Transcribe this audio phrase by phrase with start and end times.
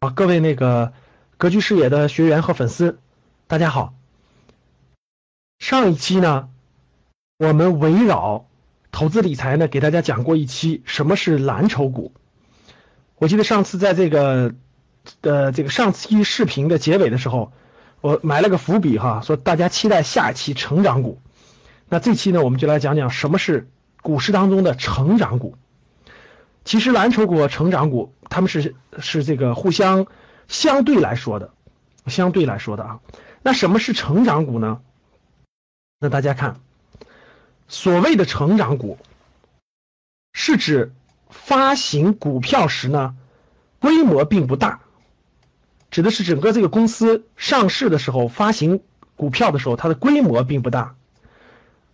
[0.00, 0.92] 啊，各位那个
[1.38, 3.00] 格局视野的学员和粉丝，
[3.48, 3.94] 大家好。
[5.58, 6.50] 上一期呢，
[7.36, 8.46] 我们围绕
[8.92, 12.12] 投资理财呢，给大家讲过一期什么是蓝筹股。
[13.16, 14.54] 我记得上次在这个
[15.22, 17.50] 呃这个上期视频的结尾的时候，
[18.00, 21.20] 我埋了个伏笔哈，说大家期待下一期成长股。
[21.88, 23.68] 那这期呢，我们就来讲讲什么是
[24.00, 25.56] 股市当中的成长股。
[26.68, 30.06] 其实蓝筹股和成长股，他们是是这个互相
[30.48, 31.54] 相对来说的，
[32.08, 33.00] 相对来说的啊。
[33.40, 34.82] 那什么是成长股呢？
[35.98, 36.60] 那大家看，
[37.68, 38.98] 所谓的成长股，
[40.34, 40.92] 是指
[41.30, 43.16] 发行股票时呢，
[43.80, 44.80] 规模并不大，
[45.90, 48.82] 指的是整个这个公司上市的时候发行
[49.16, 50.96] 股票的时候，它的规模并不大，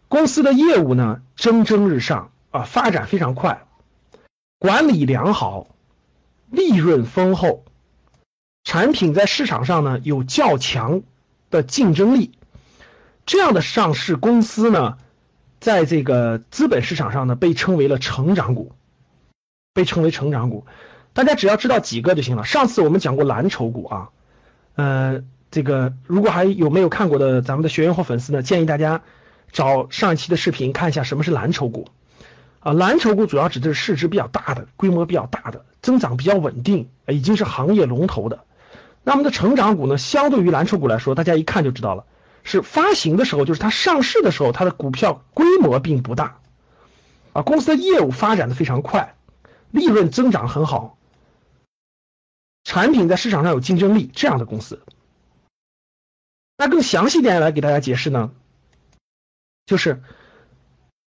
[0.08, 3.64] 公司的业务呢蒸蒸日上啊，发展非常快。
[4.64, 5.66] 管理良好，
[6.50, 7.66] 利润丰厚，
[8.62, 11.02] 产品在市场上呢有较强
[11.50, 12.32] 的竞争力，
[13.26, 14.96] 这样的上市公司呢，
[15.60, 18.72] 在这个资本市场上呢被称为了成长股，
[19.74, 20.64] 被称为成长股。
[21.12, 22.46] 大家只要知道几个就行了。
[22.46, 24.08] 上次我们讲过蓝筹股啊，
[24.76, 29.02] 呃，这个如果还有没有看过的咱们的学员或粉丝呢，建议大家
[29.52, 31.88] 找上一期的视频看一下什么是蓝筹股。
[32.64, 38.44] 啊，蓝筹股主要指的是市值比较大的、规模比较大的、增长比较稳定，已经是行业龙头的。
[39.02, 42.06] 那么的成长股呢，相对于蓝筹股来说，大家一看就知道了，
[42.42, 46.40] 是发行的时候，就是它上市的时候，它的股票规模并不大，
[47.34, 49.14] 啊，公司的业务发展的非常快，
[49.70, 50.96] 利润增长很好，
[52.64, 54.80] 产品在市场上有竞争力，这样的公司。
[56.56, 58.30] 那更详细点来给大家解释呢，
[59.66, 60.02] 就是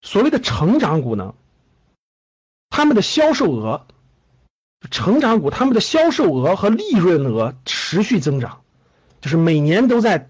[0.01, 1.33] 所谓的成长股呢。
[2.71, 3.87] 他们的销售额，
[4.89, 8.61] 成长股他们的销售额和利润额持续增长，
[9.19, 10.29] 就是每年都在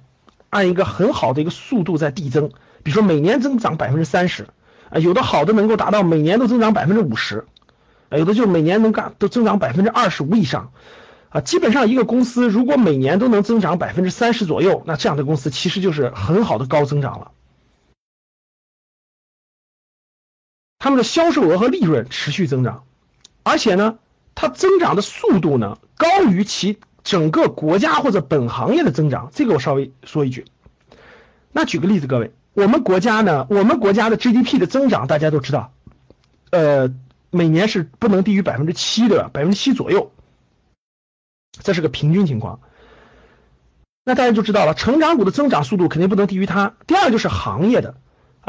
[0.50, 2.50] 按一个很好的一个速度在递增。
[2.82, 4.48] 比如说每年增长百分之三十，
[4.90, 7.46] 啊，有的好的能够达到每年都增长百分之五十，
[8.08, 10.72] 啊，有的就每年能干都增长百分之二十五以上，
[11.28, 17.32] 啊，基本上一个公司如果每年都能增长百分之三十左右，那这样的公司其实就是很好的高增长了。
[20.80, 22.86] 他们的销售额和利润持续增长，
[23.44, 24.00] 而且呢，
[24.34, 29.30] 它增长的速度呢高于其整个国家或者本行业的增长。
[29.34, 30.46] 这个我稍微说一句。
[31.52, 35.74] 那举个例子，各位，我们国家呢，我们国家的 GDP 的增长大家都知道，
[36.50, 36.94] 呃，
[37.30, 40.14] 每年是不能低于百分之七的，百分之七左右，
[41.62, 42.62] 这是个平均情况。
[44.06, 46.76] 那大家就知道了，成长股的增长速度肯定不能低于它。
[46.88, 47.98] 第二就是行业的。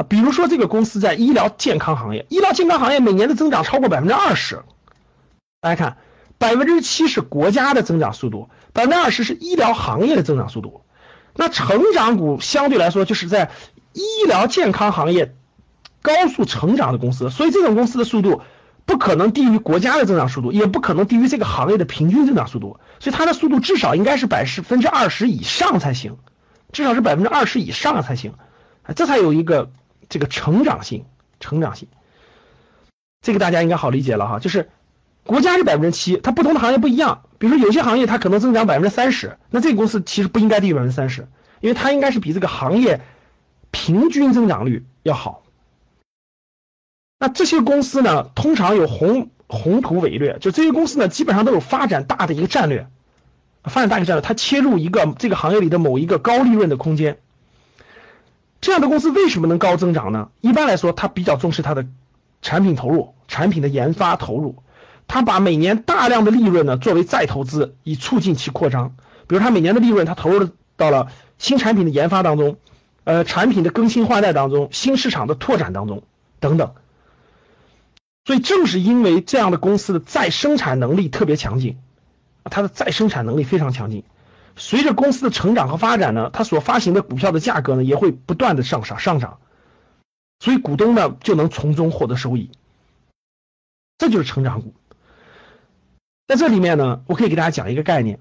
[0.02, 4.62] 比如说这个公司在医疗健康行业，医疗健康行业每年的增长超过百分之二十。
[5.60, 5.96] 大家看，
[6.38, 10.82] 百分之七是国家的增长速度，百分之二十是医疗行业的增长速度。
[11.36, 13.50] 那成长股相对来说就是在
[13.92, 15.34] 医疗健康行业
[16.02, 18.42] 高速成长的公司，所以这种公司的速度
[18.86, 26.16] 不可能低于国家的增长速度，也不可能低于这个行业的平均增长速度，所以它的速度至少应该是百十分之二十以上才行，
[26.72, 28.32] 至少是百分之二十以上才行，
[28.94, 29.70] 这才有一个。
[30.10, 31.06] 这个成长性，
[31.38, 31.88] 成长性，
[33.22, 34.38] 这个大家应该好理解了哈。
[34.40, 34.68] 就是
[35.24, 37.22] 国家是百分之七，它不同的行业不一样。
[37.38, 41.28] 比如说有些行业它可能增长百分之三十，那这个公司其实不应该低于百分之三十，
[41.60, 43.00] 因为它应该是比这个行业
[43.70, 45.44] 平均增长率要好。
[47.18, 52.88] 那这些公司呢，通常有宏宏图伟略，就这些公司呢，基本上都有发展大的一个战略，
[53.62, 57.20] 发展大的战略，它切入一个这个行业里的某一个高利润的空间。
[58.60, 60.30] 这样的公司为什么能高增长呢？
[60.40, 61.86] 一般来说，它比较重视它的
[62.42, 64.62] 产品投入、产品的研发投入，
[65.08, 68.94] 它把每年大量的利润呢作为再投资，以促进其扩张。
[69.26, 71.08] 比如，它每年的利润，它投入到了
[71.38, 72.58] 新产品的研发当中，
[73.04, 76.02] 呃，产品的更新换代当中，新市场的拓展当中
[76.38, 76.72] 等等。
[78.26, 81.78] 所以，正是因为这样的公司的再生产能力特别强劲，
[82.44, 84.04] 它的再生产能力非常强劲。
[84.60, 89.38] 随着公司的成长和发展呢，它所发行的股票的价格呢也会不断的上涨上涨，
[90.38, 92.50] 所以股东呢就能从中获得收益，
[93.96, 94.74] 这就是成长股。
[96.28, 98.20] 在这里面呢，我可以给大家讲一个概念。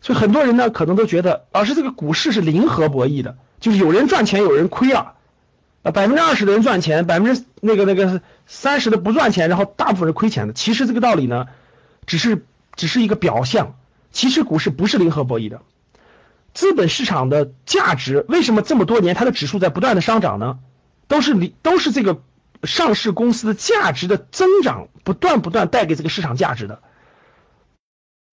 [0.00, 5.14] 所以很多人呢，可能都觉得，老师这个股市是零和博弈的，就是有人赚钱，有人亏了，
[5.82, 10.52] 啊，百分之二十的人赚钱，百分之那个那个三十的不赚钱，然后大部分人亏钱的。
[10.52, 11.48] 其实这个道理呢，
[12.06, 12.46] 只是
[12.76, 13.74] 只是一个表象。
[14.16, 15.60] 其实股市不是零和博弈的，
[16.54, 20.58] 资本市场的价值为什么这么多年它的指数在不断的上涨呢？
[21.06, 22.22] 都是你都是这个
[22.62, 26.80] 上市公司的价值的增长，不断不断带给这个市场价值的。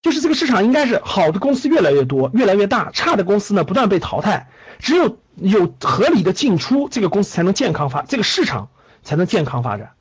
[0.02, 4.50] 就是这个市场应该是好的公司越来越多，越来越大，差的公司呢不断被淘汰。
[4.80, 8.70] 只有有合理的进出，这个公司才能健康发，这个市场
[9.02, 9.92] 才能健康发展。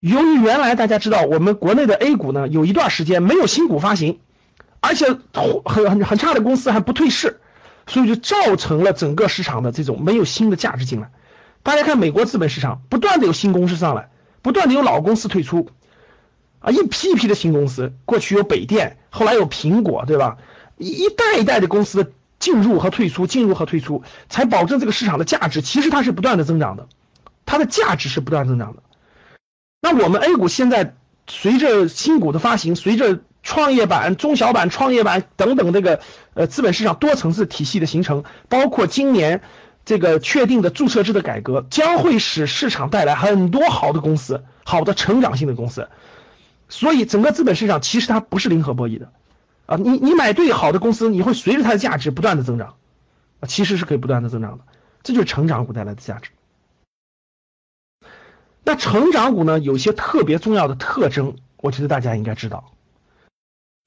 [0.00, 4.20] 由于原来大家知道，我们国内的 A 股呢有一段时间没有新股发行，
[4.80, 7.40] 而且很很很差的公司还不退市，
[7.86, 11.10] 所以就造成了整个市场的这种没有新的价值进来。
[11.62, 14.10] 大家看美国资本市场，不断的有新公司上来，
[14.42, 15.68] 不断的有老公司退出。
[16.60, 20.38] 啊，一批一批的新公司，过去有北电，后来有苹果，对吧？
[20.76, 22.10] 一一代一代的公司的
[22.40, 25.60] 进入和退出，进入和退出，才保证这个市场的价值。
[25.60, 26.88] 其实它是不断的增长的，
[27.46, 28.82] 它的价值是不断增长的。
[29.80, 30.96] 那我们 A 股现在
[31.28, 36.00] 随着新股的发行，随着创业板、中小板、创业板等等这个
[36.34, 39.40] 呃资本市场多层次体系的形成，包括今年
[39.86, 45.88] 这个确定的注册制的改革，将会使市场带来很多好的公司，好的成长性的公司。
[46.68, 49.12] 所以整个资本市场其实它不是零和博弈的
[49.64, 52.74] 啊，你你买对好的公司，你会随着它的价值不断的增长
[53.40, 54.64] 啊，其实是可以不断的增长的，
[55.02, 56.32] 这就是成长股带来的价值。
[58.62, 62.72] 那成长股呢，有一些特别重要的特征，我觉得大家应该知道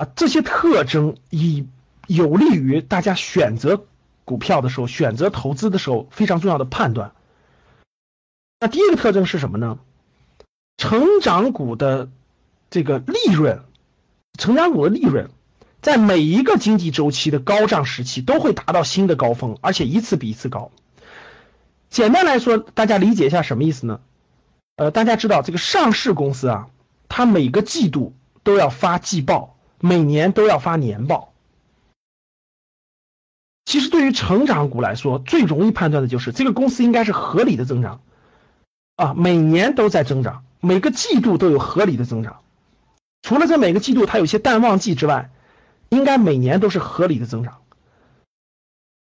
[0.02, 1.68] 啊，这些特征以
[2.08, 3.86] 有利于大家选择
[4.26, 7.12] 股票的时候、选择投资的时候非常重要的判断。
[8.60, 9.80] 那第一个特征是什么呢？
[10.78, 12.10] 成长股的。
[12.74, 13.66] 这个利润，
[14.40, 15.30] 成长股的利润，
[15.82, 20.72] 在每一个经济周期的高涨时期都会达到新的高峰，而且一次比一次高。
[21.90, 24.00] 简单来说，大家理解一下什么意思呢？
[24.78, 26.70] 呃，大家知道这个上市公司啊，
[27.10, 31.34] 它每个季度都要发季报，每年都要发年报。
[33.66, 38.02] 其实对于成长股来说，最容易判断的就是这个公司应该是合理的增长
[38.96, 42.42] 啊，每年都在增长，每个季度都有合理的增长。
[43.22, 45.32] 除了在每个季度它有些淡旺季之外，
[45.90, 47.62] 应该每年都是合理的增长，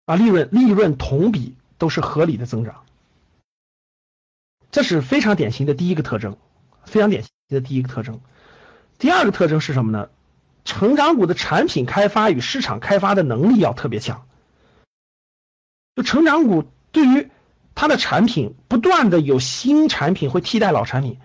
[0.05, 2.83] 啊，利润利润同比都是合理的增长，
[4.69, 6.37] 这是非常典型的第一个特征，
[6.85, 8.19] 非常典型的第一个特征。
[8.99, 10.09] 第二个特征是什么呢？
[10.65, 14.23] 成长股的产品开发与市场开发的能力要特别强，
[15.95, 17.29] 就成长股对于
[17.75, 21.17] 它的产品不断的有新产品会替代老产品，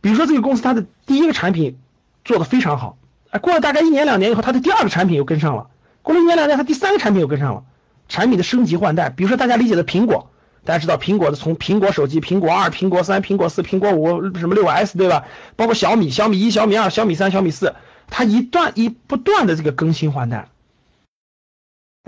[0.00, 1.78] 比如说这个公司它的第一个产品。
[2.24, 2.98] 做的非常好，
[3.30, 5.70] 哎，过了大概一年两年以后，它的第二个产品又跟上了，
[6.02, 7.64] 过了一年两年，它第三个产品又跟上了，
[8.06, 10.28] 产品的升级换代，比如说大家理解的苹果，
[10.66, 15.24] 大家知道苹果的从苹果手机、苹果二、苹果三、苹果四、苹果五，什么六 S 对吧？
[15.56, 17.74] 包括小米、小米一、小米二、小米三、小米四，
[18.10, 20.48] 它一段一不断的这个更新换代，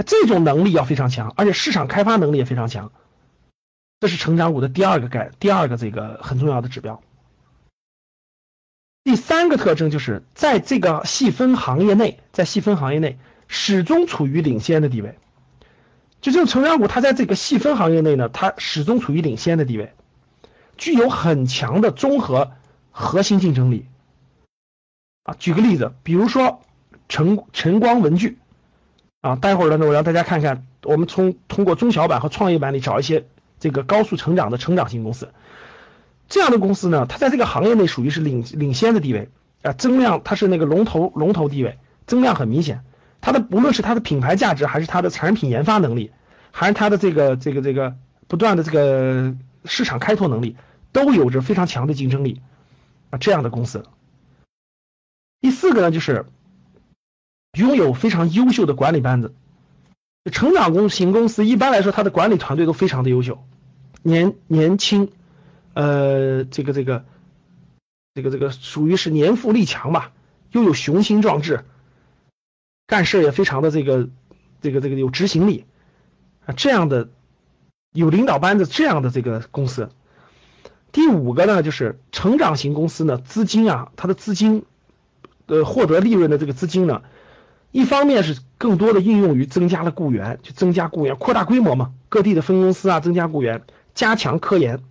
[0.06, 2.90] 这种能力要非常强，而且市场开发能力也非常强，
[4.00, 7.02] 这是成长股的第二个概，第二个这个很重要的指标。
[9.04, 15.18] 第三个特征就是在这个细分行业内，在细分行业内始终处于领先的地位。
[16.20, 19.94] 就这种成长股，它在这个细分行业内呢，它始终处于领先的地位，
[20.76, 22.52] 具有很强的综合
[22.90, 23.86] 核心竞争力。
[25.38, 26.60] 举个例子，比如说
[27.08, 28.38] 晨晨光文具，
[29.20, 33.26] 啊，待会儿呢，我让大家看看，我们从通过中小板和创业板里找一些
[33.58, 35.28] 这个高速成长的成长型公司。
[36.28, 39.28] 这样的公司呢，它在这个行业内属于是领领先的地位
[39.62, 42.82] 啊，增量它是那个龙头龙头地位，增量很明显。
[43.20, 46.12] 它的不论是它的品牌价值，还是它的产品研发能力，
[46.52, 47.96] 还是它的这个这个这个
[48.28, 49.34] 不断的这个
[49.64, 50.56] 市场开拓能力，
[50.92, 52.40] 都有着非常强的竞争力
[53.10, 53.18] 啊。
[53.18, 53.84] 这样的公司。
[55.40, 56.26] 第四个呢，就是
[57.52, 59.34] 拥有非常优秀的管理班子。
[60.30, 63.42] 成长公型公司一般来说，它的管理团队都非常的优秀，
[64.02, 65.10] 年年轻。
[65.72, 67.04] 呃，这个这个，
[68.12, 70.12] 这个这个属于是年富力强吧，
[70.50, 71.64] 又有雄心壮志，
[72.86, 74.08] 干事也非常的这个
[74.60, 75.64] 这个这个有执行力
[76.44, 77.08] 啊，这样的
[77.92, 79.90] 有领导班子这样的这个公司。
[80.90, 84.64] 第五个呢，就是成长型公司呢，资金啊，它的资金
[85.50, 87.02] 呃获得利润的这个资金呢，
[87.70, 93.64] 一方面是更多的应用于增加了雇员，就增加雇员，扩大规模嘛，各地的分公司啊，增加雇员，
[93.94, 94.82] 加强科研。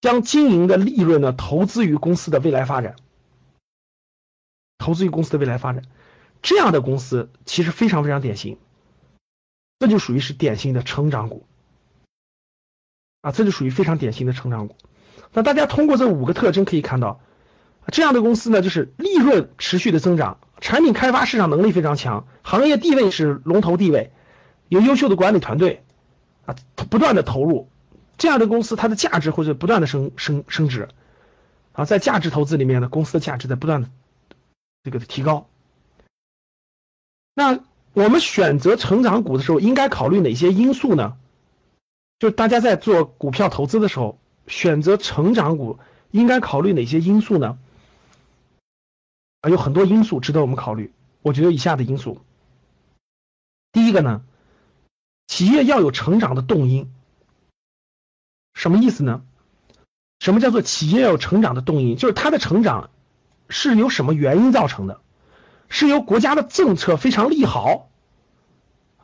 [0.00, 2.96] 将经营的利润呢投资于公司的未来发展，
[4.76, 5.82] 投资于公司的未来发展。
[6.42, 8.58] 这样的公司其实非常非常典型，
[9.78, 11.46] 这就属于是典型的成长股
[13.22, 14.76] 啊，这就属于非常典型的成长股。
[15.32, 17.18] 那大家通过这五个特征可以看到，
[17.92, 24.10] 这样的公司呢，就是利润持续的增长，产品开发市场能力非常强，行业地位是龙头地位，
[24.68, 25.82] 有优秀的管理团队
[26.46, 27.68] 啊，不断的投入，
[28.18, 30.88] 这样的公司它的价值会是不断的升升升值
[31.72, 33.88] 啊，在价值投资里面呢，公司的价值在不断的
[34.82, 35.46] 这个提高。
[37.34, 37.60] 那
[37.92, 41.16] 我们选择成长股的时候，应该考虑哪些因素呢？
[42.18, 44.18] 就大家在做股票投资的时候。
[44.46, 45.78] 选择成长股
[46.10, 47.56] 应该考虑哪些因素呢？
[49.44, 50.90] 啊，有很多因素值得我们考虑。
[51.20, 52.22] 我觉得以下的因素，
[53.72, 54.22] 第一个呢，
[55.26, 56.90] 企业要有成长的动因。
[58.54, 59.22] 什么意思呢？
[60.18, 61.96] 什么叫做企业要有成长的动因？
[61.98, 62.88] 就是它的成长
[63.50, 65.02] 是由什么原因造成的？
[65.68, 67.90] 是由国家的政策非常利好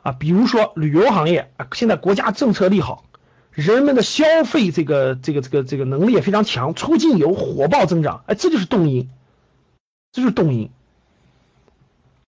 [0.01, 3.05] 啊，比如说旅游行业啊，现在国家政策利好。
[3.51, 9.11] 人们的消费这个这个这个这个能力也非常强，出境游火爆增长，哎，这就是动因，
[10.11, 10.69] 这就是动因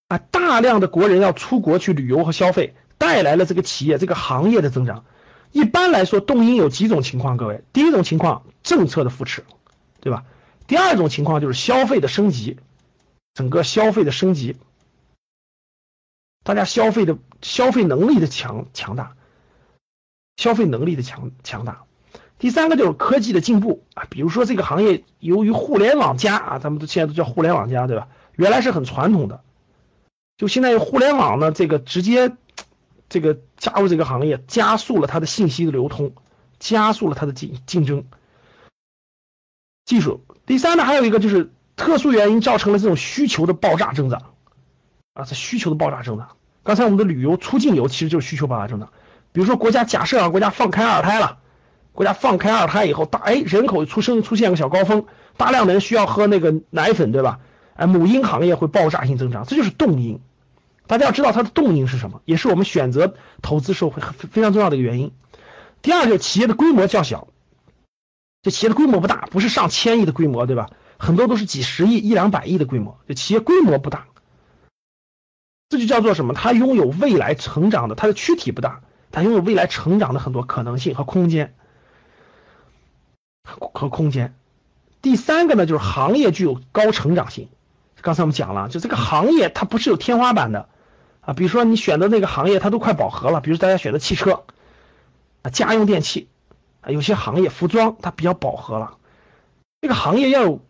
[0.08, 0.18] 啊！
[0.18, 5.04] 大量的国人要出国去旅游和消费，带来了这个企业这个行业的增长。
[5.52, 9.44] 一般来说，动因有几种情况，各位，第一种情况，政策的扶持，
[10.00, 10.24] 对吧？
[10.66, 12.58] 第二种情况就是消费的升级，
[13.34, 14.56] 整个消费的升级，
[16.42, 19.14] 大家消费的消费能力的强强大。
[20.36, 21.84] 消费能力的强强大，
[22.38, 28.08] 第三个就是科技的进步啊，比如说这个行业由于互联网加啊，咱们都现在都叫互联网加，对吧？
[28.34, 29.40] 原来是很传统的，
[30.36, 32.32] 就现在互联网呢，这个直接
[33.08, 36.12] 这个加入这个行业，加速了它的信息的流通，
[36.58, 38.04] 加速了它的竞竞争。
[39.84, 44.32] 技术，第三呢，还有一个就是特殊原因造成了这种需求的爆炸增长
[45.12, 46.30] 啊，这需求的爆炸增长。
[46.62, 48.90] 刚才我们的旅游出境游其实就是需求爆炸增长。
[49.32, 51.38] 比如说，国家假设啊，国家放开二胎了，
[51.94, 57.38] 国家放开二胎以后，大哎人口出生出现个小高峰，大量的人需要喝那个奶粉，对吧？
[57.74, 60.20] 哎，母婴行业会爆炸性增长，这就是动因。
[60.86, 65.12] 大家要知道它的动因是什么，也是我们选择投资时候会非常重要的一个原因。
[65.82, 67.28] 第二就是企业的规模较小，
[68.42, 70.70] 这企业的规模不大，不是上千亿的规模，对吧？
[70.98, 74.06] 很多都是几十亿、一两百亿的规模，这企业规模不大，
[75.68, 76.34] 这就叫做什么？
[76.34, 78.80] 它拥有未来成长的，它的躯体不大。
[79.10, 81.54] 它拥有未来成长的很多可能性和空间，
[83.44, 84.34] 和空间。
[85.02, 87.48] 第三个呢，就是行业具有高成长性。
[88.00, 90.68] 刚才我们讲了，就这个行业它不是有天花板的
[91.20, 91.34] 啊。
[91.34, 93.40] 比如说你选的那个行业，它都快饱和了。
[93.40, 94.44] 比如大家选的汽车
[95.42, 96.28] 啊，家用电器
[96.80, 98.96] 啊，有些行业服装它比较饱和了。
[99.80, 100.60] 这个行业要有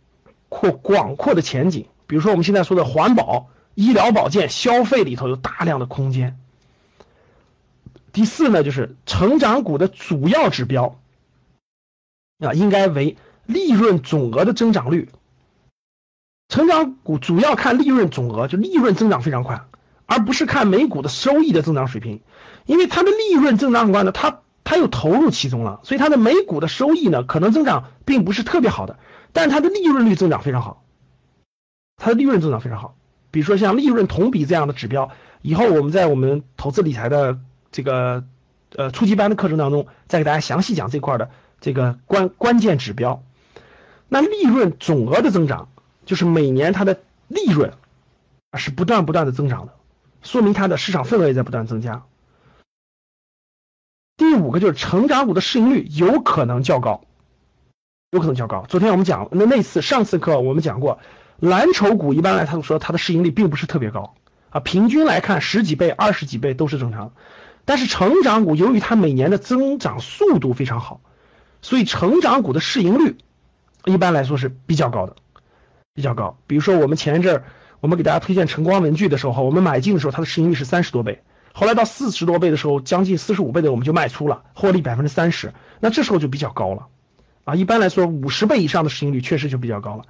[0.48, 1.86] 扩广阔的前景。
[2.06, 6.38] 比如说我们现在说的环保、医疗保健、消费里头有大量的空间。
[8.12, 11.00] 第四呢，就是成长股的主要指标
[12.44, 15.08] 啊，应该为利润总额的增长率。
[16.48, 19.62] 成长股主要看利润总额，就利润增长非常快，
[20.06, 22.20] 而不是看每股的收益的增长水平，
[22.66, 28.98] 因为它的利润增长很快呢，它它又投入其中了，所以它的每股的收益呢，可能增长并不是特别好的，
[29.32, 30.84] 但是它的利润率增长非常好，
[31.96, 32.96] 它的利润增长非常好。
[33.30, 35.10] 比如说像利润同比这样的指标，
[35.42, 37.38] 以后我们在我们投资理财的。
[37.76, 38.22] 这个
[38.76, 41.30] 呃初级班的课程当中，再给大家详细讲这块的
[41.64, 43.22] 这个关关键指标。
[44.06, 45.70] 那利润总额的增长，
[46.04, 47.72] 就是每年它的利润
[48.52, 49.72] 是不断不断的增长的，
[50.22, 52.02] 说明它的市场份额也在不断增加。
[54.18, 57.04] 第五个就是成长股的市盈率有可能较高，
[58.10, 58.66] 有可能较高。
[58.68, 60.98] 昨天我们讲那那次上次课我们讲过，
[61.40, 64.14] 蓝筹股一般来说它的市盈率并不是特别高
[64.50, 67.14] 啊，平均来看十几倍、二十几倍都是正常。
[67.64, 71.00] 但是成长股由于它每年的增长速度非常好，
[71.64, 73.16] 所以成长股的市盈率
[73.86, 75.16] 一般来说是比较高的，
[75.94, 76.36] 比较高。
[76.46, 77.44] 比如说我们前一阵儿
[77.80, 81.22] 我们给大家推荐晨光文具的时候，我们买进的时候它的市盈率是三十多倍，
[81.54, 86.88] 后来到四十多倍的时候，将近四十五倍的我们就卖出了，获利百分之三十，那这时候就比较高了
[87.44, 87.54] 啊。
[87.54, 90.04] 一般来说五十倍以上的市盈率确实就比较高了，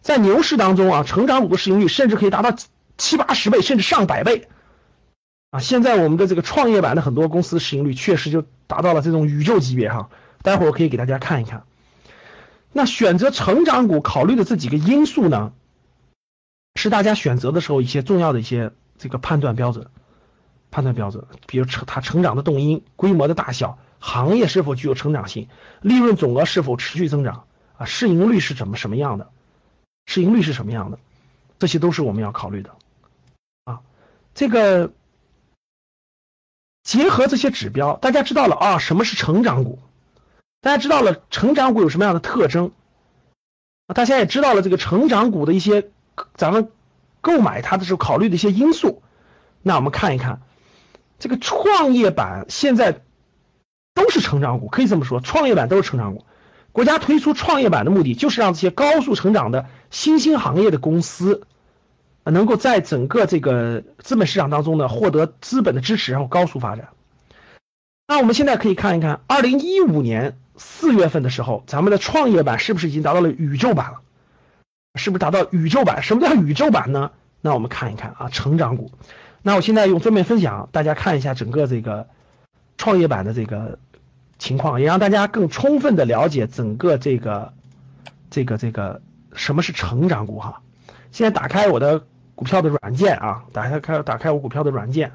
[0.00, 2.52] 在牛市当中啊，成长股的市盈率甚至可以达到
[2.98, 4.48] 七八十倍甚至上百倍。
[5.50, 10.08] 啊，现在我们的这个创业板的很多公司市盈率确实就达到了这种宇宙级别哈，
[10.46, 11.64] 待会儿我可以给大家看一看。
[12.72, 15.52] 那选择成长股考虑的这几个因素呢，
[16.76, 19.88] 是大家选择的时候一些重要的一些这个判断标准，
[20.70, 25.48] 判断标准，比如成它成长的动因、规模的大小、行业是否具有成长性、
[25.80, 29.32] 利润总额是否持续增长啊、市盈率是怎么什么样的、
[30.06, 31.00] 市盈率是什么样的
[31.58, 32.70] 这些都是我们要考虑的
[33.64, 33.80] 啊。
[34.32, 34.92] 这个
[36.84, 39.80] 结合这些指标，大家知道了啊，什么是成长股？
[40.66, 42.72] 大家知道了成长股有什么样的特征？
[43.94, 45.90] 大家也知道了这个成长股的一些
[46.34, 46.72] 咱们
[47.20, 49.00] 购买它的时候考虑的一些因素。
[49.62, 50.40] 那我们看一看
[51.20, 53.00] 这个创业板现在
[53.94, 56.24] 都是成长股，可以这么说，创业板都是成长股。
[56.72, 61.46] 国家推出创业板的目的，就是让这些高速成长的新兴行业的公司，
[62.24, 66.88] 能够在整个这个资本市场当中呢，获得资本的支持，然后高速发展。
[68.08, 74.00] 那我们现在可以看一看，二零一五年四月份的时候，咱们的创业板是不是已经达到了宇宙版了？
[74.94, 76.02] 是不是达到宇宙版？
[76.02, 77.12] 什么叫宇宙版呢？
[77.40, 78.90] 那我们看一看啊，成长股。
[79.42, 82.08] 那我现在用桌面分享，大家看一下整个这个
[82.76, 83.78] 创业板的这个。
[84.38, 87.54] 情况也让大家更充分的了解整个这个
[88.28, 89.00] 这个这个
[89.34, 90.60] 什么是成长股哈。
[91.10, 95.12] 现在打开我的股票的软件啊，打开开打开我股票的软件，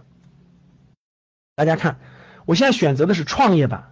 [1.55, 1.99] 大家看，
[2.47, 3.90] 我现在选择的是创业板，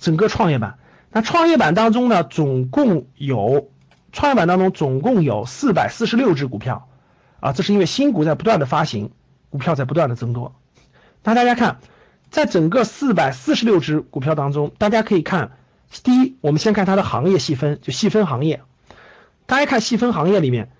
[0.00, 0.78] 整个创业板。
[1.12, 3.70] 那创业板当中呢，总共有
[4.10, 6.88] 创业板当中总共有四百四十六只股票
[7.38, 9.12] 啊，这是因为新股在不断的发行，
[9.50, 10.56] 股票在不断的增多。
[11.22, 11.78] 那大家看。
[12.30, 15.50] 在整个四百四十六只股票当中，大家可以看，
[16.04, 18.60] 第一，我们先看它的行业细分，就细分行业。
[19.46, 20.70] 大家看细分行业里面，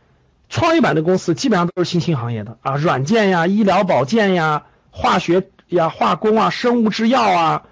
[0.49, 7.63] 创业板的公司基本上都是新兴行业的啊，软件呀、医疗保健呀、化学呀、化工啊、生物制药啊，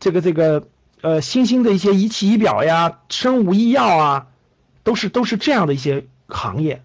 [0.00, 0.66] 这个这个
[1.00, 4.26] 呃新兴的一些仪器仪表呀、生物医药啊，
[4.82, 6.82] 都是都是这样的一些行业，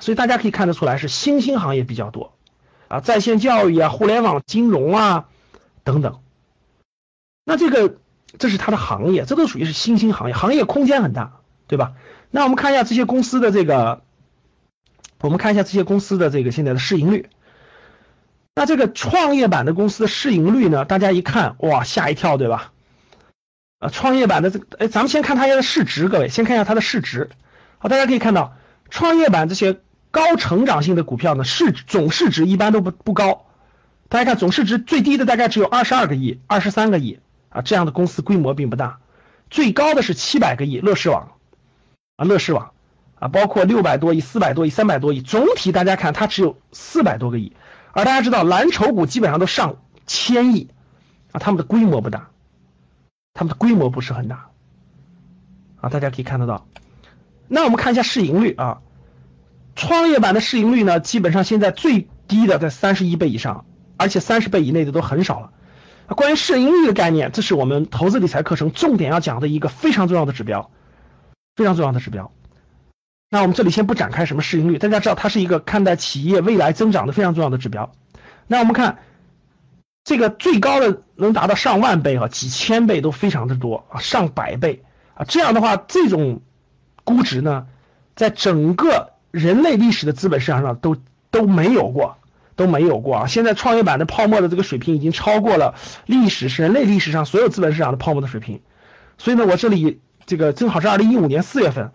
[0.00, 2.32] 所以大家可以看得出来是新兴行业比较多
[2.88, 5.28] 啊，在线教育啊、互联网金融啊。
[5.86, 6.20] 等等，
[7.44, 7.98] 那这个
[8.38, 11.92] 这是它的行业，这都属于是新兴行业，行业空间很大，对吧？
[12.30, 14.02] 那我们看一下这些公司的这个，
[15.20, 17.28] 我们看一下这些公司的这个现在的市盈率。
[18.56, 20.84] 那这个创业板的公司的市盈率呢？
[20.84, 22.72] 大家一看，哇，吓一跳，对吧？
[23.80, 27.30] 啊，创业板的这个，哎，咱们先看它的市值，各位，先看一下它的市值。
[27.78, 28.56] 好，大家可以看到，
[28.90, 29.80] 创业板这些
[30.12, 33.46] 高成长性的股票呢，市总市值一般都不不高。
[34.08, 39.00] 大家看，总市值最低的大概只有二十二个亿、二十三个亿啊，这样的公司规模并不大。
[39.50, 41.32] 最高的是七百个亿，乐视网
[42.16, 42.70] 啊，乐视网
[43.18, 47.52] 啊，包括六百多亿、四百多亿、三百多亿，总体大家看它只有四百多个亿。
[47.94, 49.76] 而大家知道，蓝筹股基本上都上
[50.06, 50.68] 千亿
[51.32, 52.28] 啊，他们的规模不大，
[53.32, 54.50] 他们的规模不是很大
[55.80, 56.66] 啊，大家可以看得到。
[57.48, 58.82] 那我们看一下市盈率啊，
[59.74, 63.64] 创业板的市盈率呢，基本上现在最低的在三十一倍以上。
[63.96, 65.52] 而且三十倍以内的都很少了。
[66.08, 70.72] 关于市盈率的概念，这是我们投资理财课程重点要讲的一个非常重要的指标，
[71.54, 72.32] 非常重要的指标。
[73.34, 77.90] 那我们这里先不展开什么市盈率，大家知道它是一个看待企业未来增长的非常重要的指标。
[78.46, 78.98] 那我们看
[80.04, 86.42] 这个最高的能达到上万倍啊，几千倍都非常的多啊，上百倍啊，这样的话，这种
[87.02, 87.66] 估值呢，
[88.14, 90.96] 在整个人类历史的资本市场上都
[91.32, 92.18] 都没有过。
[92.54, 93.26] 都没有过啊！
[93.26, 95.74] 现在创业板的泡沫的这个水平已经超过了
[96.06, 98.60] 历史是人类历史上所有资本市场的泡沫的水平，
[99.18, 101.90] 所以呢，我这里这个正好是二零一五年四月份，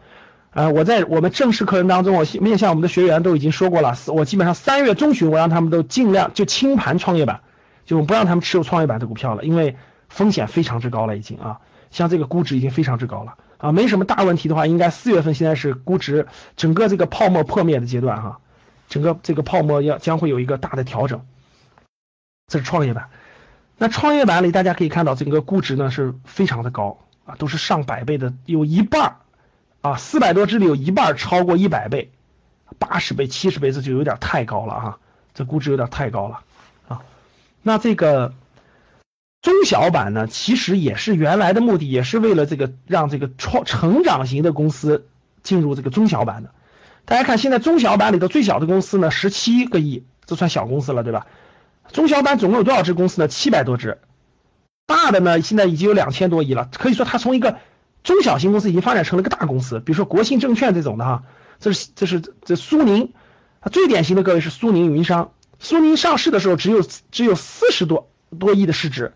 [0.59, 7.39] 呃，我在我们正式课程当中，我面向我们的学员都已经说过了，我基本上三月中旬我让他们都尽量就清盘创业板，
[7.85, 9.77] 就不让他们持有创业板的股票了，因为
[10.09, 18.39] 风险非常之高了已经啊，像这个估值已经非常之高了啊，没什么大问题的话，应该四月份现在是估值整个这个泡沫破灭的阶段哈。
[18.89, 21.21] 整个这个泡沫要将会有一个大的调整，
[22.47, 23.07] 这是创业板。
[23.77, 29.15] 那创业板里大家可以看到，整个估值呢是非常的高啊，都是上百倍的，有一半
[29.81, 32.11] 啊，四百多只里有一半超过一百倍，
[32.77, 34.99] 八十倍、七十倍这就有点太高了哈，
[35.33, 36.41] 这估值有点太高了
[36.87, 37.01] 啊。
[37.61, 38.33] 那这个
[39.41, 45.07] 中小板呢，其实也是原来的目的，也是为了这个让这个创成长型的公司
[45.43, 46.51] 进入这个中小板的。
[47.05, 51.25] 大家看，现在中小板里头最小的公司呢，十七个亿，这算小公司了，对吧？
[51.91, 53.27] 中小板总共有多少只公司呢？
[53.27, 53.97] 七百多只。
[54.85, 57.57] 大的呢，现在已经有两千多亿了，可以说它从一个
[58.09, 59.79] 中小型公司已经发展成了一个大公司。
[59.79, 61.23] 比如说国信证券这种的哈，
[61.59, 63.13] 这是这是这苏宁，
[63.61, 65.31] 它最典型的各位是苏宁云商。
[65.59, 69.13] 苏宁上市的时候只有只有四十多多亿的市值，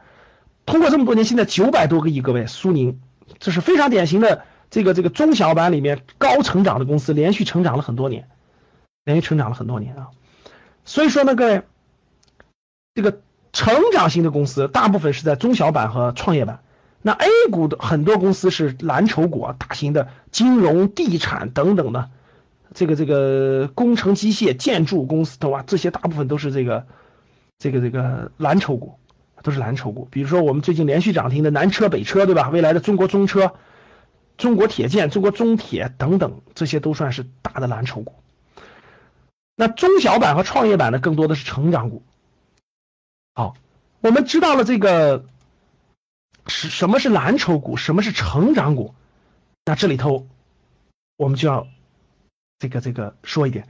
[0.68, 3.00] 通过这么多年，现在九百多个亿，各位苏宁，
[3.40, 4.44] 这是非常典型的。
[4.70, 8.28] 这个这个中小板里面高成长的公司，连续成长了很多年，
[9.06, 10.10] 连续成长了很多年啊。
[10.86, 11.64] 所以说呢，各位，
[12.94, 13.22] 这个
[13.54, 16.62] 成长型的公司大部分是在中小板和创业板。
[17.06, 22.10] 那 A 股的很多公司是蓝筹股啊，大型的金融、地产等等的，
[22.74, 26.88] 这个这个工程机械、建筑公司的话，这些大部分都是这个
[27.60, 28.98] 这个这个蓝筹股，
[29.44, 30.08] 都是蓝筹股。
[30.10, 32.50] 比如说我们最近连续涨停的南车、北车，对吧？
[32.50, 33.54] 未来的中国中车、
[34.38, 38.16] 中国铁建、中国中铁等等，这些都算是大的蓝筹股。
[39.58, 42.02] 那中小板和创业板呢，更多的是成长股。
[43.36, 43.56] 好，
[44.00, 45.26] 我们知道了这个
[46.54, 48.94] 是什么是蓝筹股，什么是成长股，
[49.66, 50.28] 那这里头
[51.18, 51.68] 我们就要。
[52.60, 53.68] 这个这个说一点，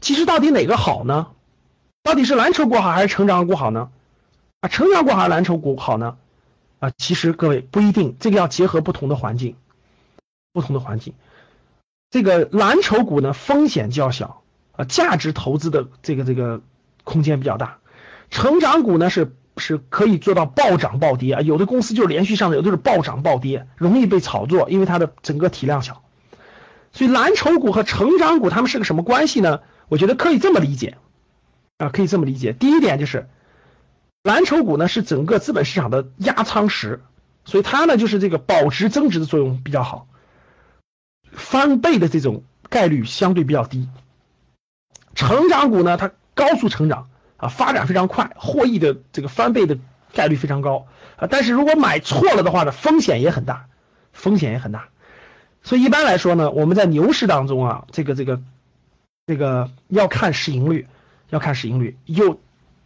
[0.00, 1.32] 其实到底哪个好呢？
[2.04, 3.90] 到底是蓝筹股好还是成长股好呢？
[4.60, 6.16] 啊，成长股还是蓝筹股好呢？
[6.78, 9.56] 啊，其实各位不一定，这个要结合不同的环境，
[10.52, 11.14] 不同的环境。
[12.08, 14.42] 这个蓝筹股呢风险较小
[14.76, 16.60] 啊，价值投资的这个这个
[17.02, 17.78] 空间比较大。
[18.30, 26.02] 成长股呢是是可以做到暴涨暴跌啊，有的公司就是连续上涨，有的是暴涨暴跌，容易被炒作，因为它的整个体量小。
[26.92, 29.60] 所以蓝筹股和成长股它们是个什么关系呢？
[29.88, 30.96] 我觉得可以这么理解
[31.78, 32.52] 啊，可以这么理解。
[32.52, 33.28] 第一点就是，
[34.22, 37.02] 蓝筹股呢是整个资本市场的压舱石，
[37.44, 40.06] 所以它呢就是这个保值增值的作用比较好，
[41.32, 43.88] 翻倍的这种概率相对比较低。
[45.14, 49.78] 成长股呢它高速成长啊，发展非常快，获益的这个翻倍的
[50.12, 53.66] 概率非常高啊，但是如果买错了的话呢，风险也很大，
[54.12, 54.88] 风险也很大。
[55.62, 58.40] 所以一般来说呢，我们在牛市当中啊，这个这个
[59.26, 60.86] 这个要看市盈率，
[61.28, 61.98] 要看市盈率。
[62.04, 62.40] 有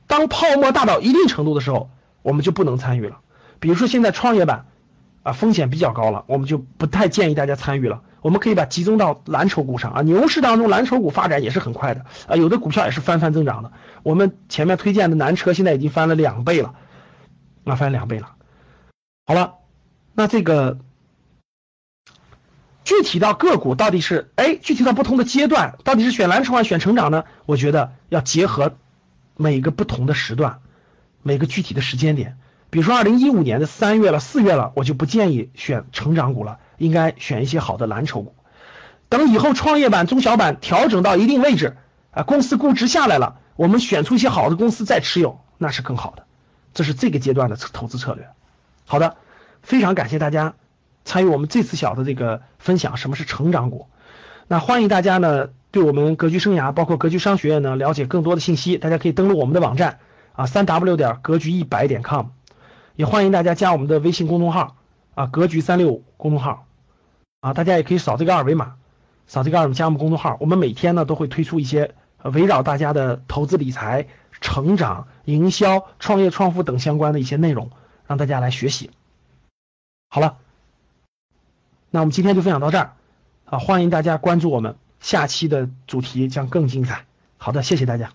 [0.06, 1.90] 当泡沫大到一定程度的时候，
[2.22, 3.18] 我们就不能参与了。
[3.60, 4.64] 比如说现在创业板
[5.22, 8.02] 啊风险比较高了，我们就不太建议大家参与了。
[8.22, 13.72] 我们可以把集中到蓝筹股上啊，牛市当中蓝筹股发展也是很快的啊，有的股票也是翻番增长的。
[14.02, 16.74] 我们前面推荐的南车现在已经翻了两倍了，
[17.64, 18.32] 啊翻两倍了。
[19.26, 19.54] 好了，
[20.14, 20.78] 那这个。
[22.82, 27.24] 具体到个股到底是哎，具体到不同的阶段，到底是选蓝筹还是选成长呢？
[27.46, 28.74] 我觉得要结合
[29.36, 30.58] 每个不同的时段，
[31.22, 32.36] 每个具体的时间点。
[32.68, 38.34] 比如说二零一五年的三月了、四月了，我就不建议选成长股了，应该选一些好的蓝筹股。
[39.10, 41.76] 等以后创业板、中小板调整到一定位置
[42.10, 46.24] 啊，公司估值下来了，我们选出一些好的公司再持有，那是更好的。
[46.72, 48.28] 这是这个阶段的投资策略。
[48.86, 49.16] 好的，
[49.62, 50.54] 非常感谢大家。
[51.04, 53.88] 参与我们这次小的这个分享，什么是成长股？
[54.48, 58.78] 那欢迎大家呢，对我们格局生涯，包括格局商学院呢，了解更多的信息。
[58.78, 59.98] 大家可以登录我们的网站
[60.34, 62.26] 啊，三 w 点格局一百点 com，
[62.96, 64.76] 也欢迎大家加我们的微信公众号
[65.14, 66.66] 啊，格局三六五公众号
[67.40, 68.76] 啊，大家也可以扫这个二维码，
[69.26, 70.36] 扫这个二维码加我们公众号。
[70.40, 74.06] 我们每天呢都会推出一些围绕大家的投资理财、
[74.40, 77.70] 成长、营销、创业创富等相关的一些内容，
[78.06, 78.90] 让大家来学习。
[80.08, 80.36] 好了。
[81.92, 82.92] 那我们今天就分享到这儿，
[83.46, 87.04] 啊，欢迎大家关注我们，下期的主题将更精彩。
[87.36, 88.12] 好的，谢谢大家。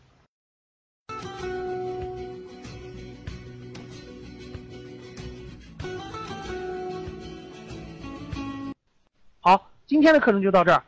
[9.88, 10.84] 今天的课程就到这儿。